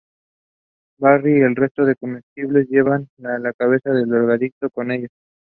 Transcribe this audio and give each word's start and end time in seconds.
Barry 0.97 1.37
y 1.37 1.41
el 1.41 1.55
resto 1.55 1.85
de 1.85 1.95
comestibles, 1.95 2.65
se 2.67 2.73
llevan 2.73 3.07
la 3.17 3.53
cabeza 3.53 3.91
del 3.91 4.09
drogadicto 4.09 4.71
con 4.71 4.89
ellos. 4.89 5.11